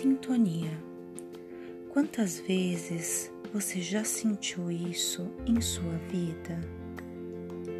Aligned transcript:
Sintonia. 0.00 0.70
Quantas 1.92 2.38
vezes 2.38 3.32
você 3.52 3.82
já 3.82 4.04
sentiu 4.04 4.70
isso 4.70 5.28
em 5.44 5.60
sua 5.60 5.94
vida? 6.08 6.56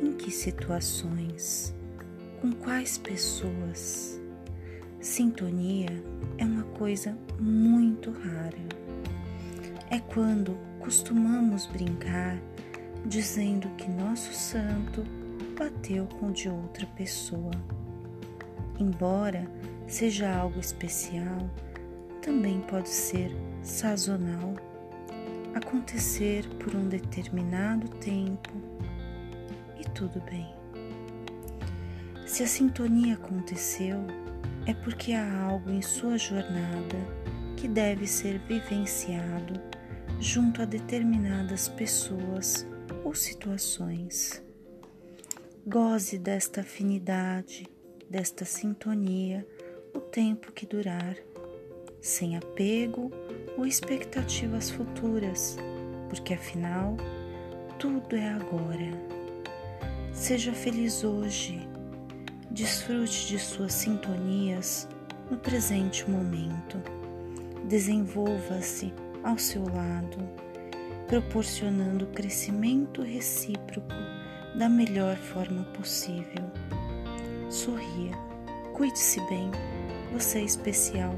Em 0.03 0.15
que 0.15 0.29
situações? 0.29 1.73
Com 2.41 2.51
quais 2.51 2.99
pessoas? 2.99 4.21
Sintonia 5.01 6.03
é 6.39 6.45
uma 6.45 6.65
coisa 6.77 7.17
muito 7.39 8.11
rara. 8.11 8.67
É 9.89 10.01
quando 10.01 10.59
costumamos 10.81 11.67
brincar 11.67 12.37
dizendo 13.07 13.69
que 13.77 13.89
nosso 13.89 14.33
santo 14.33 15.05
bateu 15.57 16.05
com 16.19 16.33
de 16.33 16.49
outra 16.49 16.85
pessoa. 16.97 17.53
Embora 18.77 19.49
seja 19.87 20.35
algo 20.35 20.59
especial, 20.59 21.49
também 22.23 22.61
pode 22.63 22.89
ser 22.89 23.31
sazonal, 23.63 24.55
acontecer 25.55 26.47
por 26.57 26.75
um 26.75 26.89
determinado 26.89 27.89
tempo 27.99 28.51
e 29.79 29.85
tudo 29.91 30.21
bem. 30.23 30.47
Se 32.27 32.43
a 32.43 32.47
sintonia 32.47 33.15
aconteceu, 33.15 33.99
é 34.67 34.75
porque 34.75 35.13
há 35.13 35.43
algo 35.45 35.71
em 35.71 35.81
sua 35.81 36.19
jornada 36.19 36.97
que 37.57 37.67
deve 37.67 38.07
ser 38.07 38.39
vivenciado 38.41 39.61
junto 40.21 40.63
a 40.63 40.65
determinadas 40.65 41.69
pessoas 41.69 42.67
ou 43.05 43.15
situações. 43.15 44.43
Goze 45.67 46.19
desta 46.19 46.61
afinidade, 46.61 47.67
desta 48.09 48.45
sintonia 48.45 49.47
o 49.95 50.01
tempo 50.01 50.53
que 50.53 50.67
durar, 50.67 51.17
sem 52.01 52.37
apego 52.37 53.11
ou 53.57 53.67
expectativas 53.67 54.71
futuras, 54.71 55.57
porque 56.09 56.35
afinal 56.35 56.97
tudo 57.79 58.17
é 58.17 58.29
agora. 58.29 58.91
Seja 60.13 60.53
feliz 60.53 61.05
hoje, 61.05 61.61
desfrute 62.51 63.29
de 63.29 63.39
suas 63.39 63.73
sintonias 63.73 64.89
no 65.31 65.37
presente 65.37 66.09
momento, 66.11 66.77
desenvolva-se 67.65 68.93
ao 69.23 69.39
seu 69.39 69.63
lado, 69.63 70.19
proporcionando 71.07 72.07
crescimento 72.09 73.03
recíproco 73.03 73.95
da 74.57 74.69
melhor 74.69 75.17
forma 75.17 75.65
possível. 75.75 76.51
Sorria, 77.49 78.13
cuide-se 78.75 79.21
bem 79.29 79.51
você 80.13 80.39
é 80.39 80.43
especial. 80.43 81.15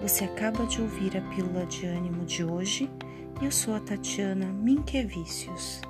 Você 0.00 0.24
acaba 0.24 0.64
de 0.64 0.80
ouvir 0.80 1.16
a 1.16 1.20
pílula 1.34 1.66
de 1.66 1.86
ânimo 1.86 2.24
de 2.24 2.44
hoje 2.44 2.88
eu 3.40 3.52
sou 3.52 3.74
a 3.76 3.80
Tatiana 3.80 4.46
Minquevicius. 4.46 5.80